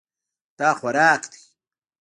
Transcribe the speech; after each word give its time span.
دا 0.59 0.69
خوراک 0.79 1.23
ده. 1.31 1.37